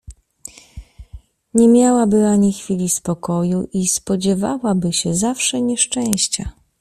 "Nie 1.53 1.67
miałaby 1.67 2.27
ani 2.27 2.53
chwili 2.53 2.89
spokoju 2.89 3.67
i 3.73 3.87
spodziewałaby 3.87 4.93
się 4.93 5.15
zawsze 5.15 5.61
nieszczęścia." 5.61 6.51